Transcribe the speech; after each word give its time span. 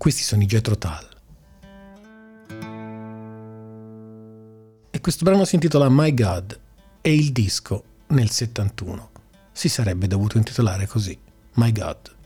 Questi 0.00 0.22
sono 0.22 0.40
i 0.40 0.46
Jethro 0.46 0.78
Tull. 0.78 1.08
E 4.90 4.98
questo 4.98 5.24
brano 5.26 5.44
si 5.44 5.56
intitola 5.56 5.90
My 5.90 6.14
God 6.14 6.58
e 7.02 7.14
il 7.14 7.32
disco 7.32 7.84
nel 8.06 8.30
71 8.30 9.10
si 9.52 9.68
sarebbe 9.68 10.06
dovuto 10.06 10.38
intitolare 10.38 10.86
così, 10.86 11.18
My 11.56 11.70
God. 11.70 12.16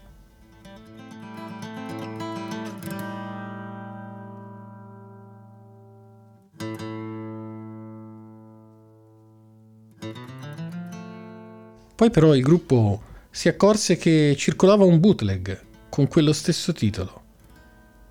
Poi 11.96 12.11
però 12.11 12.37
il 12.37 12.43
gruppo 12.43 13.03
si 13.32 13.49
accorse 13.49 13.96
che 13.96 14.37
circolava 14.39 14.85
un 14.85 15.01
bootleg 15.01 15.61
con 15.89 16.07
quello 16.07 16.32
stesso 16.32 16.73
titolo 16.73 17.23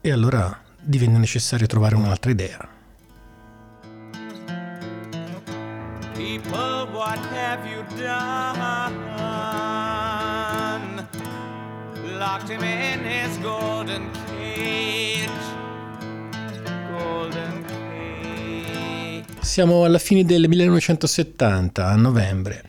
e 0.06 0.12
allora 0.12 0.62
divenne 0.78 1.18
necessario 1.18 1.66
trovare 1.66 1.96
un'altra 1.96 2.30
idea. 2.30 2.68
People, 6.14 6.90
what 6.92 7.18
have 7.32 7.66
you 7.70 7.82
done? 7.96 8.12
Locked 12.18 12.50
him 12.50 12.62
in 12.64 13.06
his 13.06 13.40
golden 13.40 14.12
cage. 14.12 15.30
Golden 16.92 17.64
cage. 17.66 19.24
Siamo 19.40 19.86
alla 19.86 20.00
fine 20.00 20.26
del 20.26 20.50
1970, 20.50 21.88
a 21.88 21.96
novembre. 21.96 22.62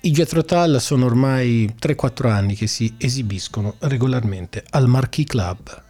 I 0.00 0.10
Jethro 0.10 0.44
Tull 0.44 0.78
sono 0.78 1.06
ormai 1.06 1.72
3-4 1.80 2.28
anni 2.28 2.56
che 2.56 2.66
si 2.66 2.94
esibiscono 2.98 3.76
regolarmente 3.78 4.64
al 4.70 4.88
Marquis 4.88 5.26
Club. 5.26 5.88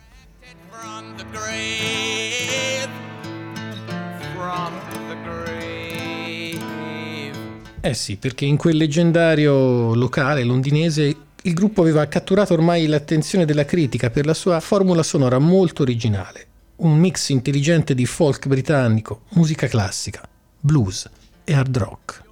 Eh 7.83 7.95
sì, 7.95 8.17
perché 8.17 8.45
in 8.45 8.57
quel 8.57 8.77
leggendario 8.77 9.95
locale 9.95 10.45
londinese 10.45 11.17
il 11.43 11.55
gruppo 11.55 11.81
aveva 11.81 12.07
catturato 12.07 12.53
ormai 12.53 12.87
l'attenzione 12.87 13.47
della 13.47 13.65
critica 13.65 14.11
per 14.11 14.27
la 14.27 14.35
sua 14.35 14.61
formula 14.61 15.03
sonora 15.03 15.39
molto 15.39 15.83
originale, 15.83 16.47
un 16.77 16.99
mix 16.99 17.31
intelligente 17.31 17.95
di 17.95 18.05
folk 18.05 18.47
britannico, 18.47 19.23
musica 19.31 19.67
classica, 19.67 20.21
blues 20.61 21.09
e 21.45 21.55
hard 21.55 21.77
rock. 21.79 22.23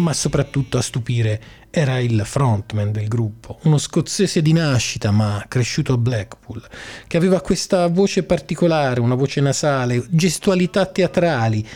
Ma 0.00 0.14
soprattutto 0.14 0.78
a 0.78 0.82
stupire 0.82 1.42
era 1.68 1.98
il 1.98 2.22
frontman 2.24 2.90
del 2.90 3.06
gruppo, 3.06 3.58
uno 3.64 3.76
scozzese 3.76 4.40
di 4.40 4.52
nascita 4.52 5.10
ma 5.10 5.44
cresciuto 5.46 5.92
a 5.92 5.98
Blackpool, 5.98 6.66
che 7.06 7.16
aveva 7.18 7.40
questa 7.42 7.86
voce 7.88 8.22
particolare, 8.22 9.00
una 9.00 9.14
voce 9.14 9.42
nasale, 9.42 10.02
gestualità 10.08 10.86
teatrali 10.86 11.66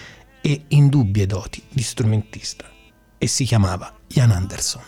e 0.41 0.64
indubbie 0.69 1.27
doti 1.27 1.62
di 1.69 1.83
strumentista. 1.83 2.64
E 3.19 3.27
si 3.27 3.44
chiamava 3.44 3.94
Ian 4.08 4.31
Anderson. 4.31 4.83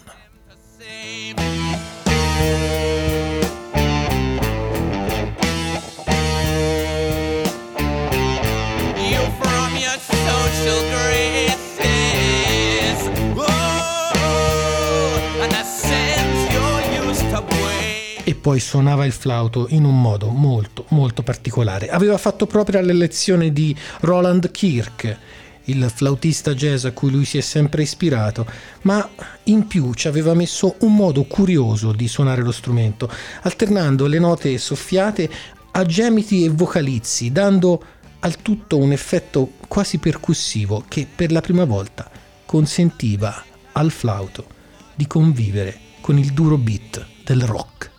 Poi 18.46 18.60
suonava 18.60 19.04
il 19.04 19.10
flauto 19.10 19.66
in 19.70 19.82
un 19.82 20.00
modo 20.00 20.28
molto 20.28 20.84
molto 20.90 21.24
particolare. 21.24 21.88
Aveva 21.88 22.16
fatto 22.16 22.46
proprio 22.46 22.80
la 22.80 22.92
lezione 22.92 23.52
di 23.52 23.74
Roland 24.02 24.52
Kirk, 24.52 25.18
il 25.64 25.90
flautista 25.92 26.54
jazz 26.54 26.84
a 26.84 26.92
cui 26.92 27.10
lui 27.10 27.24
si 27.24 27.38
è 27.38 27.40
sempre 27.40 27.82
ispirato, 27.82 28.46
ma 28.82 29.10
in 29.44 29.66
più 29.66 29.92
ci 29.94 30.06
aveva 30.06 30.32
messo 30.32 30.76
un 30.82 30.94
modo 30.94 31.24
curioso 31.24 31.90
di 31.90 32.06
suonare 32.06 32.42
lo 32.42 32.52
strumento, 32.52 33.10
alternando 33.42 34.06
le 34.06 34.20
note 34.20 34.56
soffiate 34.58 35.28
a 35.72 35.84
gemiti 35.84 36.44
e 36.44 36.48
vocalizzi, 36.48 37.32
dando 37.32 37.82
al 38.20 38.36
tutto 38.42 38.78
un 38.78 38.92
effetto 38.92 39.54
quasi 39.66 39.98
percussivo 39.98 40.84
che 40.86 41.04
per 41.12 41.32
la 41.32 41.40
prima 41.40 41.64
volta 41.64 42.08
consentiva 42.46 43.42
al 43.72 43.90
flauto 43.90 44.46
di 44.94 45.08
convivere 45.08 45.76
con 46.00 46.16
il 46.16 46.32
duro 46.32 46.56
beat 46.56 47.04
del 47.24 47.42
rock. 47.42 47.94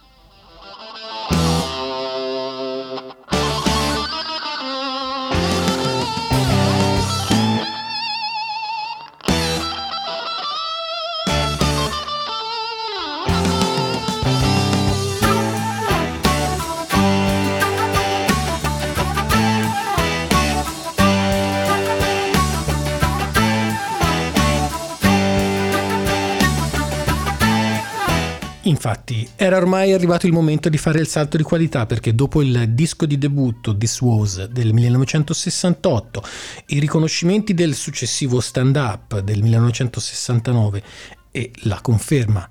Infatti 28.87 29.29
era 29.35 29.57
ormai 29.57 29.91
arrivato 29.91 30.27
il 30.27 30.31
momento 30.31 30.69
di 30.69 30.77
fare 30.77 31.01
il 31.01 31.09
salto 31.09 31.35
di 31.35 31.43
qualità 31.43 31.85
perché 31.85 32.15
dopo 32.15 32.41
il 32.41 32.69
disco 32.69 33.05
di 33.05 33.17
debutto 33.17 33.75
This 33.75 33.99
Was 33.99 34.45
del 34.45 34.71
1968, 34.71 36.23
i 36.67 36.79
riconoscimenti 36.79 37.53
del 37.53 37.75
successivo 37.75 38.39
Stand 38.39 38.77
Up 38.77 39.19
del 39.19 39.41
1969 39.41 40.83
e 41.31 41.51
la 41.63 41.81
conferma 41.81 42.49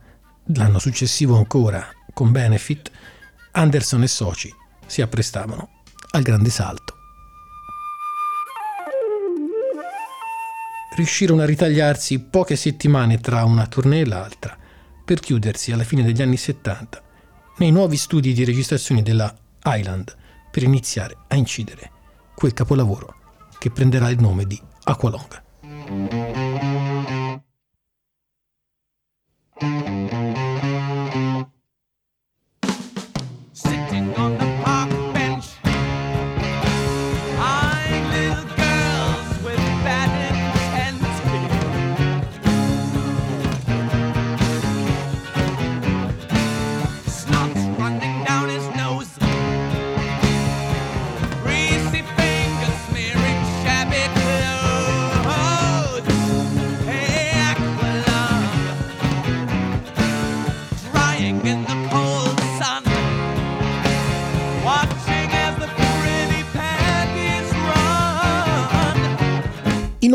l'anno 0.49 0.79
successivo 0.79 1.39
ancora 1.39 1.89
con 2.13 2.33
Benefit, 2.33 2.91
Anderson 3.53 4.03
e 4.03 4.07
soci 4.07 4.55
si 4.85 5.01
apprestavano 5.01 5.71
al 6.11 6.21
grande 6.21 6.51
salto. 6.51 6.97
Riuscirono 10.97 11.41
a 11.41 11.47
ritagliarsi 11.47 12.19
poche 12.19 12.57
settimane 12.57 13.21
tra 13.21 13.43
una 13.45 13.67
tournée 13.67 14.03
e 14.03 14.07
l'altra 14.07 14.65
per 15.07 15.21
chiudersi 15.21 15.71
alla 15.71 15.85
fine 15.85 16.03
degli 16.03 16.21
anni 16.21 16.37
70 16.37 17.01
nei 17.59 17.71
nuovi 17.71 17.97
studi 17.97 18.33
di 18.33 18.45
registrazione 18.45 19.03
della 19.03 19.33
Island 19.63 20.13
per 20.51 20.65
iniziare 20.65 21.17
a 21.29 21.37
incidere 21.37 21.93
quel 22.35 22.53
capolavoro 22.53 23.15
che 23.57 23.71
prenderà 23.71 24.11
il 24.11 24.21
nome 24.21 24.47
di 24.47 24.61
Aqualonga. 24.83 25.45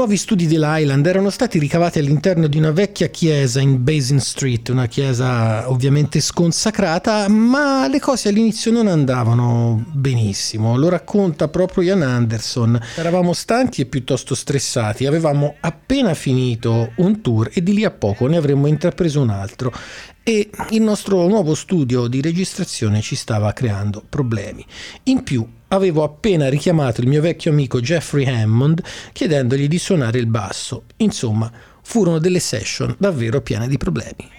Nuovi 0.02 0.18
studi 0.18 0.48
dell'Island 0.48 1.06
erano 1.06 1.30
stati 1.30 1.60
ricavati 1.60 2.00
all'interno 2.00 2.48
di 2.48 2.58
una 2.58 2.72
vecchia 2.72 3.10
chiesa 3.10 3.60
in 3.60 3.84
Basin 3.84 4.20
Street, 4.20 4.70
una 4.70 4.88
chiesa 4.88 5.70
ovviamente 5.70 6.20
sconsacrata, 6.20 7.28
ma 7.28 7.88
le 7.88 8.00
cose 8.00 8.30
all'inizio 8.30 8.72
non 8.72 8.88
andavano 8.88 9.86
benissimo. 9.94 10.76
Lo 10.76 10.90
racconta 10.90 11.50
proprio 11.50 11.84
Ian 11.84 12.02
Anderson. 12.02 12.82
Eravamo 12.96 13.34
stanchi 13.34 13.82
e 13.82 13.86
piuttosto 13.86 14.34
stressati, 14.34 15.06
avevamo 15.06 15.58
appena 15.60 16.16
finito 16.16 16.94
un 16.96 17.22
tour 17.22 17.52
e 17.54 17.62
di 17.62 17.76
lì 17.76 17.86
a 17.86 17.92
poco 17.92 18.26
ne 18.26 18.38
avremmo 18.38 18.66
intrapreso 18.66 19.22
un 19.22 19.30
altro 19.30 19.72
e 20.24 20.50
il 20.72 20.82
nostro 20.82 21.28
nuovo 21.28 21.54
studio 21.54 22.08
di 22.08 22.22
registrazione 22.22 23.02
ci 23.02 23.16
stava 23.16 23.54
creando 23.54 24.04
problemi. 24.10 24.66
In 25.04 25.22
più 25.22 25.48
avevo 25.72 26.04
appena 26.04 26.50
richiamato 26.50 27.02
il 27.02 27.08
mio 27.08 27.22
vecchio 27.22 27.52
amico 27.52 27.80
Jeffrey 27.80 28.26
Hammond 28.26 28.82
chiedendogli 29.12 29.68
di 29.68 29.78
suonare 29.78 30.20
il 30.20 30.28
basso. 30.28 30.84
Insomma, 30.98 31.52
furono 31.82 32.20
delle 32.20 32.40
session 32.40 32.96
davvero 32.98 33.42
piene 33.42 33.68
di 33.68 33.78
problemi. 33.78 34.30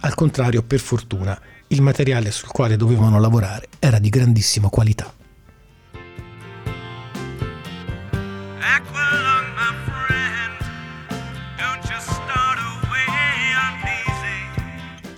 Al 0.00 0.14
contrario, 0.14 0.62
per 0.62 0.80
fortuna, 0.80 1.40
il 1.68 1.80
materiale 1.80 2.30
sul 2.30 2.48
quale 2.48 2.76
dovevano 2.76 3.18
lavorare 3.18 3.68
era 3.78 3.98
di 3.98 4.10
grandissima 4.10 4.68
qualità. 4.68 5.12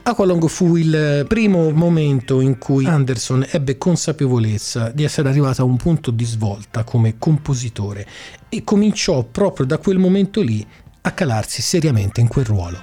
Aqualong 0.08 0.46
fu 0.46 0.76
il 0.76 1.24
primo 1.26 1.68
momento 1.72 2.40
in 2.40 2.58
cui 2.58 2.86
Anderson 2.86 3.44
ebbe 3.50 3.76
consapevolezza 3.76 4.90
di 4.90 5.02
essere 5.02 5.28
arrivato 5.28 5.62
a 5.62 5.64
un 5.64 5.76
punto 5.76 6.12
di 6.12 6.24
svolta 6.24 6.84
come 6.84 7.18
compositore 7.18 8.06
e 8.48 8.62
cominciò 8.62 9.24
proprio 9.24 9.66
da 9.66 9.78
quel 9.78 9.98
momento 9.98 10.42
lì 10.42 10.64
a 11.00 11.10
calarsi 11.10 11.60
seriamente 11.60 12.20
in 12.20 12.28
quel 12.28 12.44
ruolo. 12.44 12.78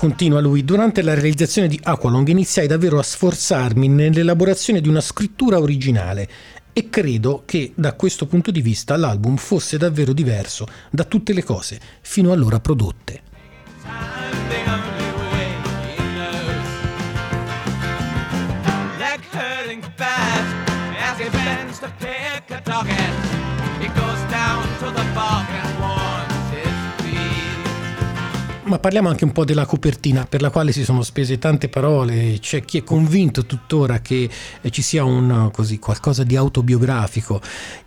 Continua 0.00 0.40
lui, 0.40 0.64
durante 0.64 1.02
la 1.02 1.12
realizzazione 1.12 1.68
di 1.68 1.78
Aqualong 1.82 2.26
iniziai 2.28 2.66
davvero 2.66 2.98
a 2.98 3.02
sforzarmi 3.02 3.86
nell'elaborazione 3.86 4.80
di 4.80 4.88
una 4.88 5.02
scrittura 5.02 5.58
originale 5.58 6.26
e 6.72 6.88
credo 6.88 7.42
che 7.44 7.72
da 7.74 7.92
questo 7.92 8.24
punto 8.24 8.50
di 8.50 8.62
vista 8.62 8.96
l'album 8.96 9.36
fosse 9.36 9.76
davvero 9.76 10.14
diverso 10.14 10.66
da 10.88 11.04
tutte 11.04 11.34
le 11.34 11.44
cose 11.44 11.78
fino 12.00 12.32
allora 12.32 12.60
prodotte. 12.60 13.20
Ma 28.70 28.78
parliamo 28.78 29.08
anche 29.08 29.24
un 29.24 29.32
po' 29.32 29.44
della 29.44 29.66
copertina 29.66 30.26
per 30.26 30.40
la 30.40 30.50
quale 30.50 30.70
si 30.70 30.84
sono 30.84 31.02
spese 31.02 31.40
tante 31.40 31.68
parole. 31.68 32.38
C'è 32.38 32.64
chi 32.64 32.78
è 32.78 32.84
convinto 32.84 33.44
tuttora 33.44 33.98
che 33.98 34.30
ci 34.70 34.80
sia 34.80 35.02
un, 35.02 35.50
così, 35.52 35.80
qualcosa 35.80 36.22
di 36.22 36.36
autobiografico. 36.36 37.40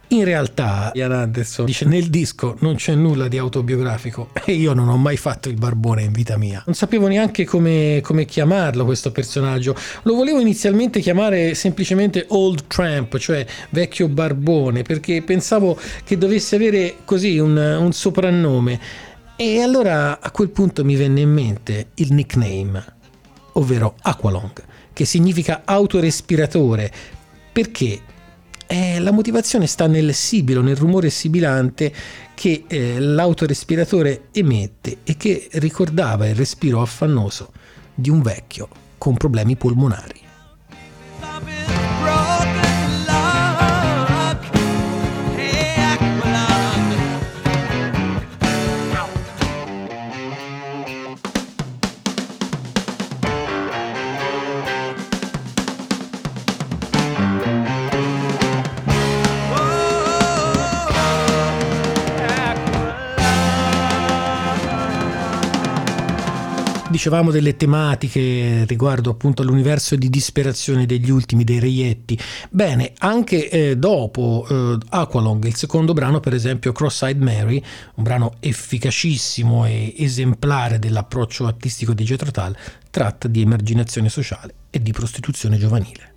In 0.10 0.26
realtà, 0.26 0.92
Ian 0.94 1.14
Anderson 1.14 1.66
dice 1.66 1.86
nel 1.86 2.10
disco 2.10 2.58
non 2.60 2.76
c'è 2.76 2.94
nulla 2.96 3.30
di 3.30 3.38
autobiografico 3.38 4.30
e 4.46 4.52
io 4.52 4.74
non 4.74 4.90
ho 4.90 4.98
mai 4.98 5.16
fatto 5.16 5.48
il 5.48 5.56
barbone 5.56 6.04
in 6.04 6.12
vita 6.12 6.38
mia. 6.38 6.62
Non 6.66 6.76
sapevo 6.76 7.08
neanche 7.08 7.46
come, 7.46 8.02
come 8.04 8.26
chiamarlo 8.26 8.84
questo 8.84 9.14
personaggio. 9.14 9.74
Lo 10.02 10.16
volevo 10.16 10.42
inizialmente 10.42 11.00
chiamare 11.00 11.56
semplicemente 11.56 12.26
Old 12.28 12.68
Tramp, 12.68 13.18
cioè 13.18 13.46
vecchio 13.70 14.10
barbone, 14.10 14.82
perché 14.82 15.22
pensavo 15.22 15.80
che 16.04 16.18
dovesse 16.18 16.58
avere 16.58 16.98
così 17.06 17.40
un, 17.40 17.56
un 17.56 17.94
soprannome. 17.94 19.12
E 19.36 19.62
allora 19.62 20.20
a 20.22 20.30
quel 20.30 20.50
punto 20.50 20.86
mi 20.86 20.96
venne 20.96 21.22
in 21.22 21.32
mente 21.32 21.88
il 21.96 22.14
nickname, 22.14 22.86
ovvero 23.54 23.96
Aqualong, 24.02 24.64
che 24.94 25.06
significa 25.06 25.64
autorespiratore, 25.66 26.92
perché 27.52 28.02
eh, 28.68 29.00
la 29.00 29.12
motivazione 29.12 29.66
sta 29.66 29.88
nel 29.88 30.14
sibilo, 30.14 30.62
nel 30.62 30.76
rumore 30.76 31.10
sibilante 31.10 31.92
che 32.36 32.66
eh, 32.68 33.00
l'autorespiratore 33.00 34.28
emette 34.32 34.98
e 35.04 35.18
che 35.18 35.50
ricordava 35.54 36.28
il 36.28 36.36
respiro 36.36 36.82
affannoso 36.82 37.52
di 37.94 38.10
un 38.10 38.22
vecchio 38.22 38.68
con 38.98 39.16
problemi 39.18 39.56
polmonari. 39.56 40.23
Dicevamo 67.04 67.32
delle 67.32 67.58
tematiche 67.58 68.64
riguardo 68.66 69.10
appunto 69.10 69.42
all'universo 69.42 69.98
di 69.98 70.10
disperazione 70.10 70.86
degli 70.86 71.10
ultimi, 71.10 71.44
dei 71.44 71.60
reietti. 71.60 72.18
Bene, 72.50 72.94
anche 73.00 73.50
eh, 73.50 73.76
dopo 73.76 74.48
eh, 74.50 74.78
Aqualong, 74.88 75.44
il 75.44 75.56
secondo 75.56 75.92
brano, 75.92 76.22
per 76.22 76.34
esempio 76.34 76.72
Cross-Eyed 76.72 77.22
Mary, 77.22 77.62
un 77.96 78.04
brano 78.04 78.36
efficacissimo 78.40 79.66
e 79.66 79.94
esemplare 79.98 80.80
dell'approccio 80.80 81.46
artistico 81.46 81.94
di 81.94 82.06
Jethro 82.06 82.32
Tull, 82.32 82.56
tratta 82.90 83.28
di 83.28 83.42
emarginazione 83.42 84.08
sociale 84.08 84.54
e 84.70 84.82
di 84.82 84.94
prostituzione 84.94 85.58
giovanile. 85.58 86.13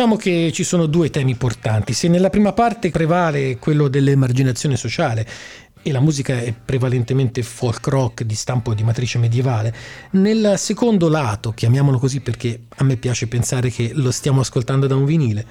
Diciamo 0.00 0.16
che 0.16 0.50
ci 0.54 0.64
sono 0.64 0.86
due 0.86 1.10
temi 1.10 1.34
portanti. 1.34 1.92
Se 1.92 2.08
nella 2.08 2.30
prima 2.30 2.54
parte 2.54 2.88
prevale 2.88 3.58
quello 3.58 3.86
dell'emarginazione 3.86 4.74
sociale 4.74 5.28
e 5.82 5.92
la 5.92 6.00
musica 6.00 6.40
è 6.40 6.54
prevalentemente 6.54 7.42
folk 7.42 7.86
rock 7.88 8.22
di 8.22 8.34
stampo 8.34 8.72
di 8.72 8.82
matrice 8.82 9.18
medievale, 9.18 9.74
nel 10.12 10.54
secondo 10.56 11.10
lato, 11.10 11.52
chiamiamolo 11.52 11.98
così 11.98 12.20
perché 12.20 12.62
a 12.78 12.84
me 12.84 12.96
piace 12.96 13.26
pensare 13.26 13.68
che 13.68 13.90
lo 13.92 14.10
stiamo 14.10 14.40
ascoltando 14.40 14.86
da 14.86 14.96
un 14.96 15.04
vinile, 15.04 15.44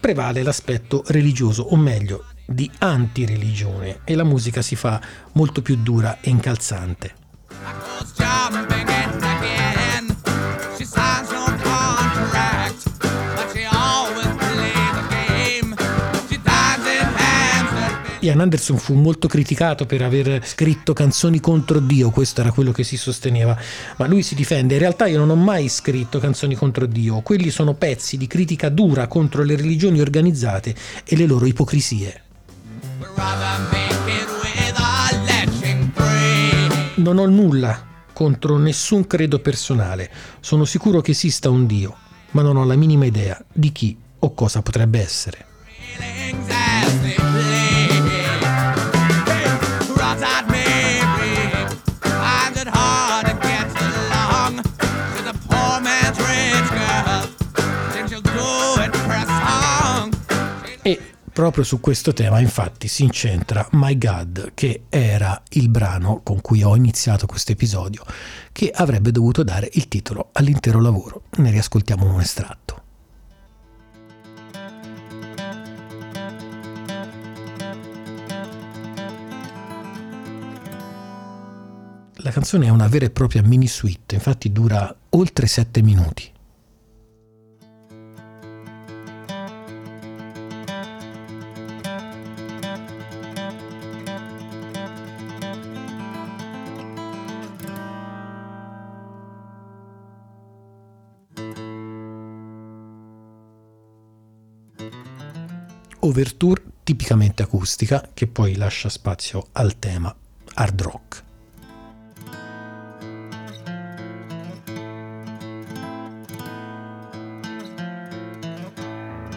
prevale 0.00 0.42
l'aspetto 0.42 1.04
religioso, 1.08 1.64
o 1.64 1.76
meglio, 1.76 2.24
di 2.46 2.70
antireligione 2.78 4.00
e 4.04 4.14
la 4.14 4.24
musica 4.24 4.62
si 4.62 4.76
fa 4.76 4.98
molto 5.32 5.60
più 5.60 5.76
dura 5.76 6.20
e 6.22 6.30
incalzante. 6.30 7.12
Ian 18.22 18.40
Anderson 18.40 18.76
fu 18.76 18.92
molto 18.94 19.28
criticato 19.28 19.86
per 19.86 20.02
aver 20.02 20.44
scritto 20.44 20.92
canzoni 20.92 21.40
contro 21.40 21.80
Dio, 21.80 22.10
questo 22.10 22.42
era 22.42 22.52
quello 22.52 22.70
che 22.70 22.84
si 22.84 22.98
sosteneva, 22.98 23.56
ma 23.96 24.06
lui 24.06 24.22
si 24.22 24.34
difende, 24.34 24.74
in 24.74 24.80
realtà 24.80 25.06
io 25.06 25.16
non 25.16 25.30
ho 25.30 25.36
mai 25.36 25.70
scritto 25.70 26.18
canzoni 26.18 26.54
contro 26.54 26.84
Dio, 26.84 27.22
quelli 27.22 27.48
sono 27.48 27.72
pezzi 27.72 28.18
di 28.18 28.26
critica 28.26 28.68
dura 28.68 29.06
contro 29.06 29.42
le 29.42 29.56
religioni 29.56 30.02
organizzate 30.02 30.74
e 31.02 31.16
le 31.16 31.26
loro 31.26 31.46
ipocrisie. 31.46 32.22
Non 36.96 37.16
ho 37.16 37.26
nulla 37.26 37.86
contro 38.12 38.58
nessun 38.58 39.06
credo 39.06 39.38
personale, 39.38 40.10
sono 40.40 40.66
sicuro 40.66 41.00
che 41.00 41.12
esista 41.12 41.48
un 41.48 41.64
Dio, 41.64 41.96
ma 42.32 42.42
non 42.42 42.58
ho 42.58 42.64
la 42.64 42.76
minima 42.76 43.06
idea 43.06 43.42
di 43.50 43.72
chi 43.72 43.96
o 44.18 44.34
cosa 44.34 44.60
potrebbe 44.60 45.00
essere. 45.00 45.46
Proprio 61.32 61.64
su 61.64 61.80
questo 61.80 62.12
tema 62.12 62.40
infatti 62.40 62.88
si 62.88 63.04
incentra 63.04 63.66
My 63.72 63.96
God, 63.96 64.52
che 64.52 64.82
era 64.88 65.40
il 65.50 65.68
brano 65.68 66.22
con 66.22 66.40
cui 66.40 66.62
ho 66.62 66.74
iniziato 66.74 67.26
questo 67.26 67.52
episodio, 67.52 68.04
che 68.52 68.70
avrebbe 68.74 69.10
dovuto 69.10 69.42
dare 69.42 69.70
il 69.74 69.88
titolo 69.88 70.30
all'intero 70.32 70.80
lavoro. 70.80 71.22
Ne 71.36 71.50
riascoltiamo 71.50 72.12
un 72.12 72.20
estratto. 72.20 72.82
La 82.22 82.30
canzone 82.32 82.66
è 82.66 82.70
una 82.70 82.88
vera 82.88 83.06
e 83.06 83.10
propria 83.10 83.42
mini 83.42 83.66
suite, 83.66 84.16
infatti 84.16 84.52
dura 84.52 84.94
oltre 85.10 85.46
7 85.46 85.80
minuti. 85.80 86.30
Overture 106.02 106.62
tipicamente 106.82 107.42
acustica 107.42 108.08
che 108.14 108.26
poi 108.26 108.56
lascia 108.56 108.88
spazio 108.88 109.48
al 109.52 109.78
tema 109.78 110.14
hard 110.54 110.80
rock. 110.80 111.22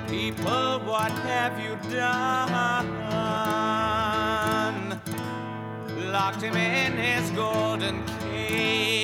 People, 0.08 0.80
what 0.86 1.12
have 1.26 1.60
you 1.62 1.76
done? 1.90 3.22
Locked 6.12 6.44
him 6.44 6.56
in 6.56 6.98
his 6.98 7.30
golden 7.32 8.02
cage. 8.20 9.03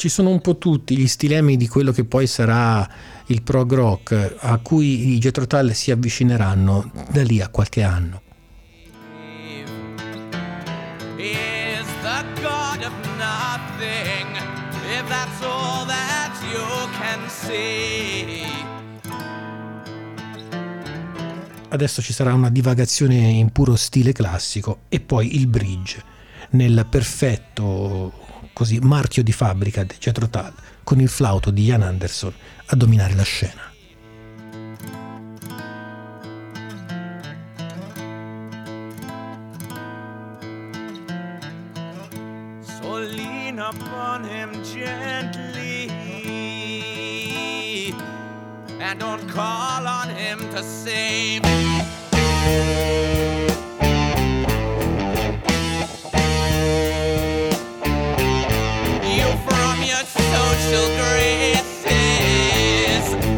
Ci 0.00 0.08
sono 0.08 0.30
un 0.30 0.40
po' 0.40 0.56
tutti 0.56 0.96
gli 0.96 1.06
stilemi 1.06 1.58
di 1.58 1.68
quello 1.68 1.92
che 1.92 2.04
poi 2.04 2.26
sarà 2.26 2.88
il 3.26 3.42
prog 3.42 3.74
rock 3.74 4.36
a 4.38 4.56
cui 4.58 5.12
i 5.14 5.18
Jethro 5.18 5.46
Tull 5.46 5.72
si 5.72 5.90
avvicineranno 5.90 6.90
da 7.10 7.22
lì 7.22 7.40
a 7.42 7.48
qualche 7.48 7.82
anno. 7.82 8.22
Adesso 21.72 22.02
ci 22.02 22.12
sarà 22.12 22.34
una 22.34 22.50
divagazione 22.50 23.14
in 23.14 23.52
puro 23.52 23.76
stile 23.76 24.12
classico 24.12 24.80
e 24.88 24.98
poi 25.00 25.36
il 25.36 25.46
bridge 25.46 26.02
nel 26.50 26.84
perfetto 26.90 28.12
così, 28.52 28.78
marchio 28.80 29.22
di 29.22 29.32
fabbrica 29.32 29.84
di 29.84 29.94
Jethro 29.98 30.28
Tull 30.28 30.52
con 30.82 31.00
il 31.00 31.08
flauto 31.08 31.50
di 31.50 31.64
Ian 31.64 31.82
Anderson 31.82 32.34
a 32.66 32.76
dominare 32.76 33.14
la 33.14 33.22
scena. 33.22 33.68
So 42.80 42.98
lean 42.98 43.58
upon 43.58 44.24
him 44.24 44.60
gently 44.62 45.88
and 48.80 48.98
don't 48.98 49.28
call 49.28 49.86
on 49.86 50.08
him 50.08 50.38
to 50.50 50.62
save. 50.62 51.44
You 59.04 59.28
from 59.46 59.82
your 59.84 60.04
social 60.34 60.86
graces. 60.98 61.60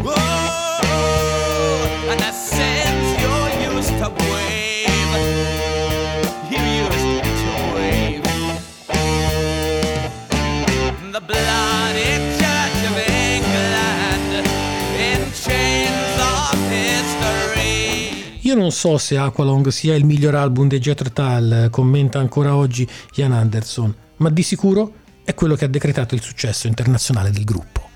Oh, 0.05 0.79
and 2.09 2.21
the 2.21 2.33
you're 3.21 3.53
used 3.75 3.95
to 3.99 4.09
wave. 4.31 5.13
You 6.53 6.63
used 6.85 7.13
to 7.43 7.53
wave. 7.75 8.25
The 11.13 11.21
bloody 11.21 11.62
Io 18.53 18.59
non 18.59 18.71
so 18.71 18.99
se 18.99 19.17
Aqualong 19.17 19.69
sia 19.69 19.95
il 19.95 20.05
miglior 20.05 20.35
album 20.35 20.69
dei 20.69 20.79
Jethro 20.79 21.11
Tull, 21.11 21.71
commenta 21.71 22.19
ancora 22.19 22.55
oggi 22.55 22.87
Ian 23.15 23.33
Anderson, 23.33 23.95
ma 24.17 24.29
di 24.29 24.43
sicuro 24.43 24.93
è 25.25 25.33
quello 25.33 25.55
che 25.55 25.65
ha 25.65 25.69
decretato 25.69 26.15
il 26.15 26.21
successo 26.21 26.67
internazionale 26.67 27.31
del 27.31 27.45
gruppo. 27.45 27.92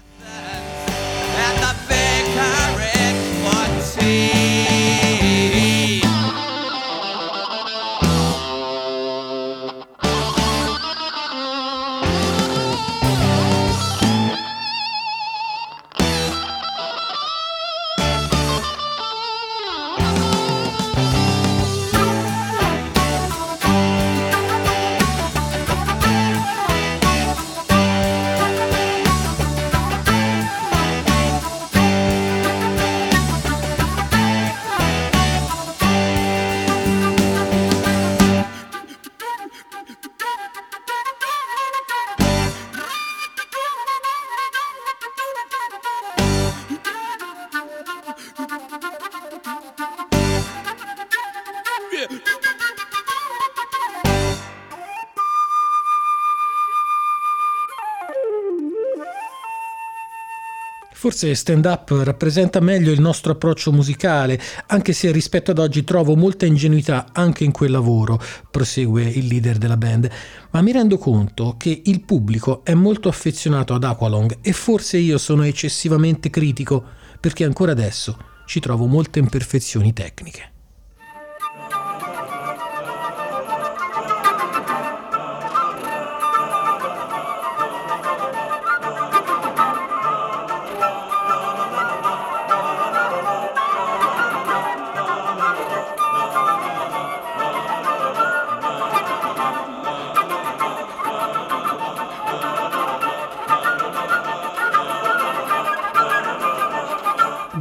Forse 61.06 61.36
stand 61.36 61.64
up 61.66 61.88
rappresenta 62.02 62.58
meglio 62.58 62.90
il 62.90 63.00
nostro 63.00 63.30
approccio 63.30 63.70
musicale, 63.70 64.40
anche 64.66 64.92
se 64.92 65.12
rispetto 65.12 65.52
ad 65.52 65.60
oggi 65.60 65.84
trovo 65.84 66.16
molta 66.16 66.46
ingenuità 66.46 67.10
anche 67.12 67.44
in 67.44 67.52
quel 67.52 67.70
lavoro, 67.70 68.20
prosegue 68.50 69.04
il 69.04 69.28
leader 69.28 69.56
della 69.56 69.76
band, 69.76 70.10
ma 70.50 70.62
mi 70.62 70.72
rendo 70.72 70.98
conto 70.98 71.54
che 71.56 71.82
il 71.84 72.00
pubblico 72.00 72.64
è 72.64 72.74
molto 72.74 73.08
affezionato 73.08 73.72
ad 73.72 73.84
Aqualong 73.84 74.38
e 74.40 74.52
forse 74.52 74.96
io 74.96 75.16
sono 75.16 75.44
eccessivamente 75.44 76.28
critico 76.28 76.82
perché 77.20 77.44
ancora 77.44 77.70
adesso 77.70 78.18
ci 78.44 78.58
trovo 78.58 78.86
molte 78.86 79.20
imperfezioni 79.20 79.92
tecniche. 79.92 80.54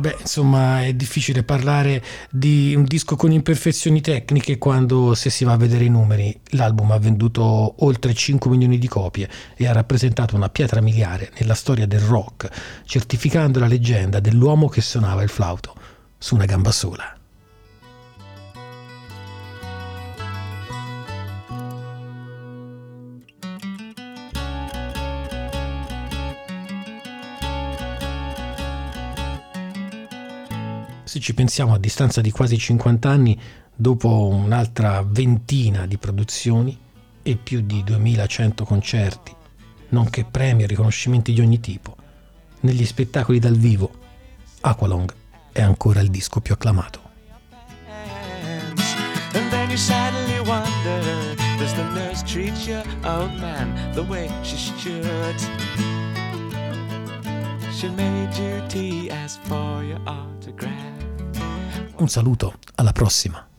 Beh, 0.05 0.17
insomma, 0.19 0.83
è 0.85 0.93
difficile 0.93 1.41
parlare 1.41 1.99
di 2.29 2.75
un 2.75 2.83
disco 2.83 3.15
con 3.15 3.31
imperfezioni 3.31 4.01
tecniche 4.01 4.59
quando, 4.59 5.15
se 5.15 5.31
si 5.31 5.43
va 5.43 5.53
a 5.53 5.57
vedere 5.57 5.85
i 5.85 5.89
numeri, 5.89 6.41
l'album 6.49 6.91
ha 6.91 6.99
venduto 6.99 7.83
oltre 7.83 8.13
5 8.13 8.47
milioni 8.51 8.77
di 8.77 8.87
copie 8.87 9.27
e 9.55 9.65
ha 9.65 9.71
rappresentato 9.71 10.35
una 10.35 10.49
pietra 10.49 10.79
miliare 10.79 11.31
nella 11.39 11.55
storia 11.55 11.87
del 11.87 12.01
rock, 12.01 12.47
certificando 12.85 13.57
la 13.57 13.65
leggenda 13.65 14.19
dell'uomo 14.19 14.67
che 14.67 14.81
suonava 14.81 15.23
il 15.23 15.29
flauto 15.29 15.73
su 16.19 16.35
una 16.35 16.45
gamba 16.45 16.71
sola. 16.71 17.14
Se 31.15 31.21
ci 31.21 31.33
pensiamo 31.33 31.73
a 31.73 31.79
distanza 31.79 32.19
di 32.19 32.29
quasi 32.29 32.57
50 32.57 33.09
anni, 33.09 33.39
dopo 33.73 34.27
un'altra 34.27 35.01
ventina 35.01 35.85
di 35.85 35.97
produzioni 35.97 36.77
e 37.23 37.37
più 37.37 37.61
di 37.61 37.85
2100 37.85 38.65
concerti, 38.65 39.33
nonché 39.91 40.25
premi 40.25 40.63
e 40.63 40.67
riconoscimenti 40.67 41.31
di 41.31 41.39
ogni 41.39 41.61
tipo, 41.61 41.95
negli 42.59 42.85
spettacoli 42.85 43.39
dal 43.39 43.55
vivo, 43.55 43.91
Aqualong 44.59 45.09
è 45.53 45.61
ancora 45.61 46.01
il 46.01 46.09
disco 46.09 46.41
più 46.41 46.53
acclamato. 46.53 46.99
She 57.71 57.89
made 57.89 58.37
you 58.37 58.61
tea, 58.67 59.11
asked 59.11 59.45
for 59.47 59.83
your 59.83 59.99
autograph. 60.05 61.04
Un 61.97 62.09
saluto, 62.09 62.55
alla 62.75 62.91
prossima! 62.91 63.54